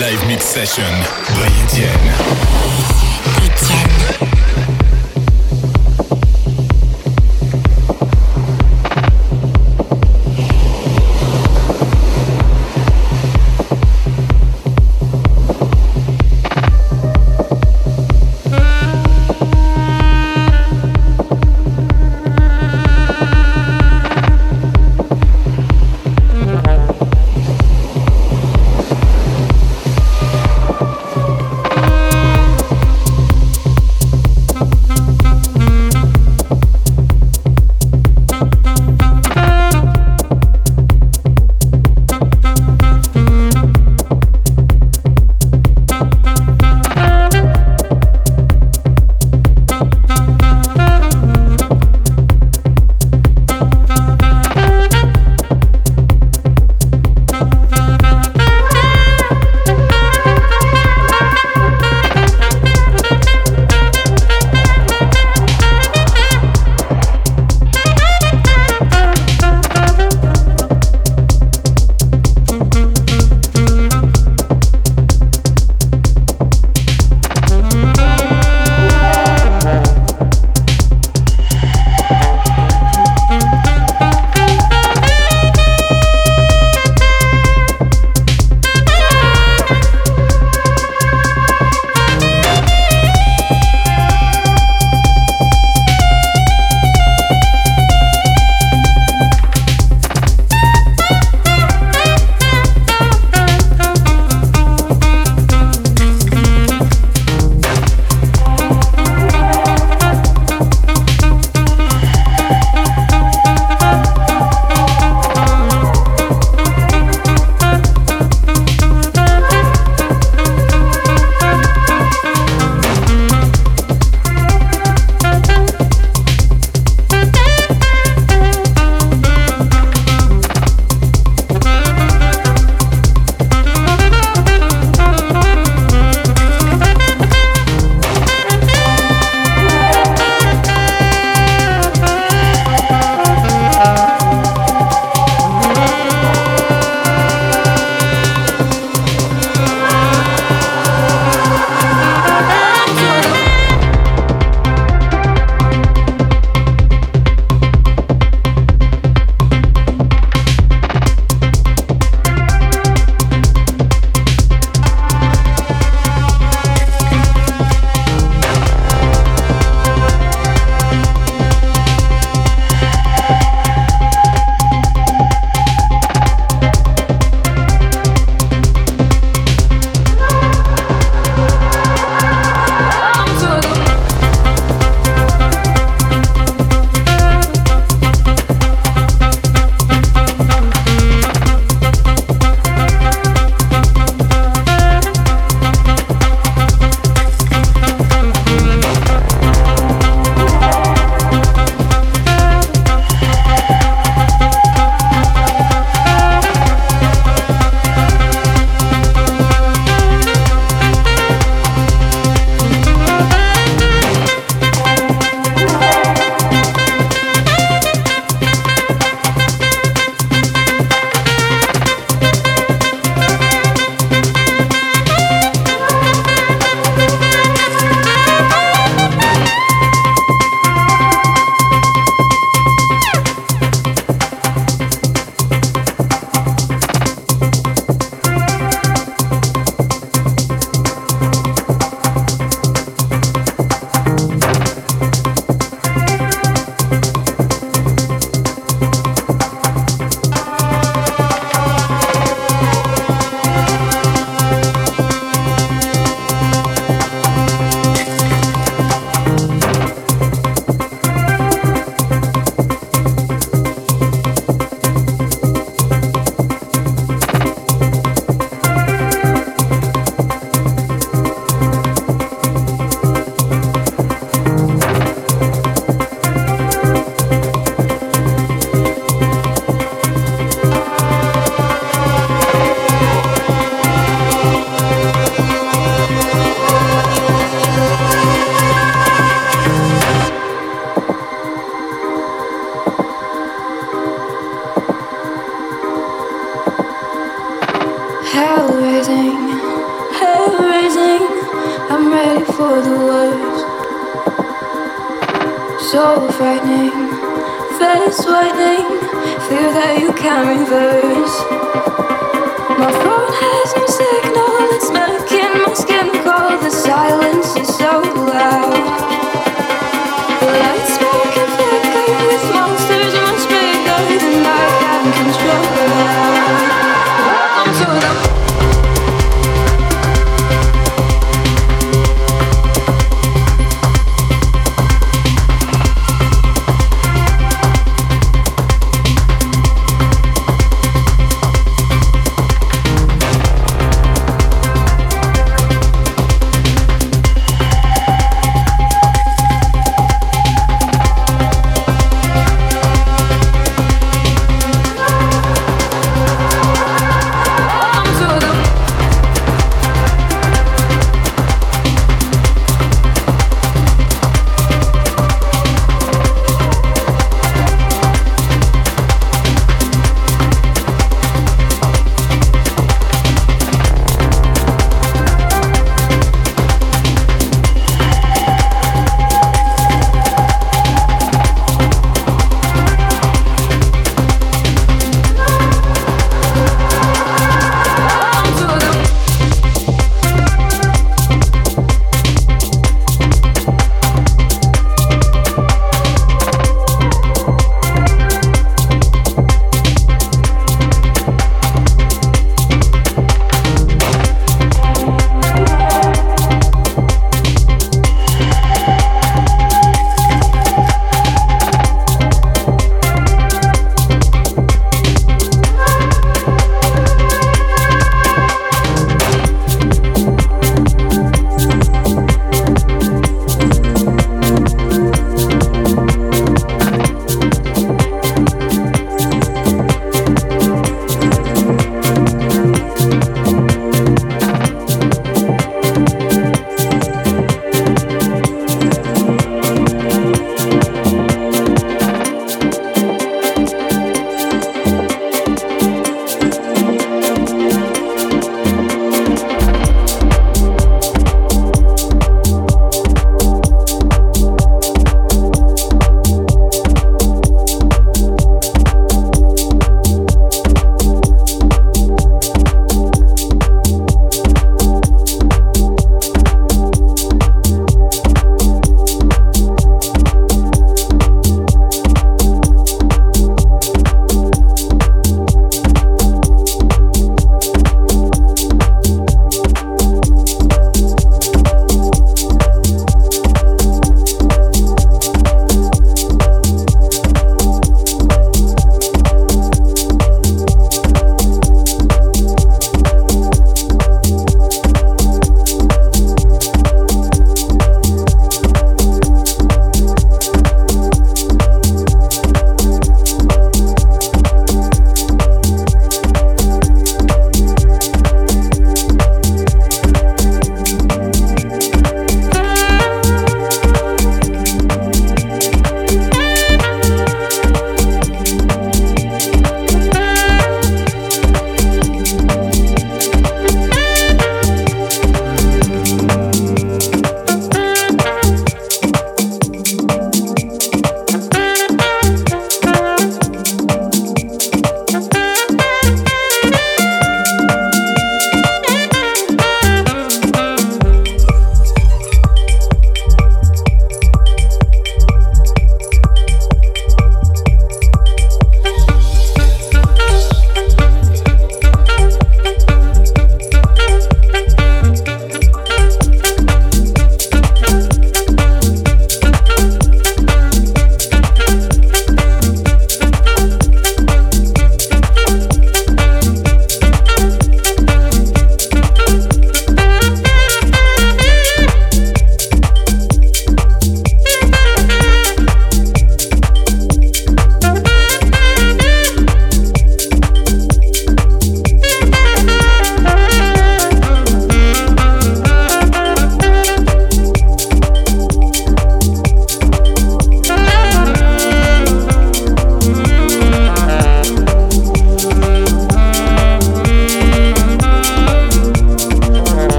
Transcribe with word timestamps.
Live 0.00 0.26
Mix 0.26 0.46
Session 0.46 0.90
by 1.34 1.46
Etienne. 1.62 2.00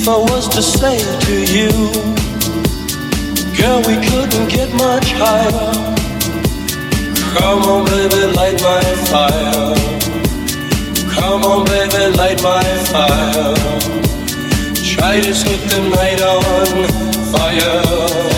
if 0.00 0.08
I 0.08 0.16
was 0.16 0.48
to 0.48 0.62
say 0.62 0.96
to 1.26 1.34
you, 1.52 1.70
girl, 3.54 3.80
we 3.80 3.96
couldn't 4.08 4.48
get 4.48 4.72
much 4.72 5.12
higher. 5.12 5.72
Come 7.36 7.62
on, 7.64 7.84
baby, 7.84 8.32
light 8.34 8.58
my 8.62 8.80
fire. 9.10 9.74
Come 11.14 11.42
on, 11.44 11.66
baby, 11.66 12.16
light 12.16 12.42
my 12.42 12.64
fire. 12.88 13.54
Try 14.74 15.20
to 15.20 15.34
set 15.34 15.60
the 15.68 15.80
night 15.90 16.22
on 16.22 16.88
fire. 17.32 18.29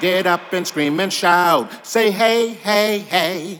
Get 0.00 0.26
up 0.26 0.52
and 0.52 0.66
scream 0.66 0.98
and 0.98 1.12
shout. 1.12 1.86
Say 1.86 2.10
hey, 2.10 2.54
hey, 2.54 2.98
hey. 2.98 3.56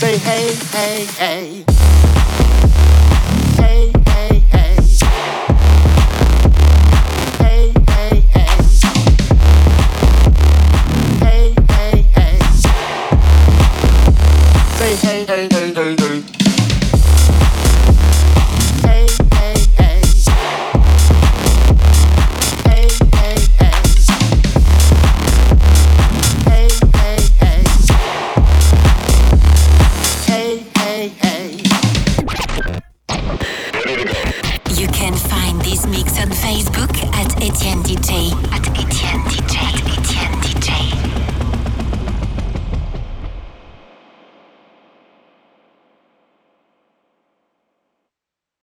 say 0.00 0.16
hey, 0.16 0.54
hey, 0.72 1.04
hey. 1.18 1.29